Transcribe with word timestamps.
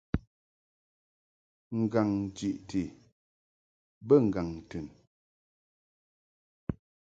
Ngaŋ 1.79 2.09
jiʼti 2.37 2.81
bə 4.07 4.15
ŋgaŋ 4.27 4.49
tɨn. 4.69 4.85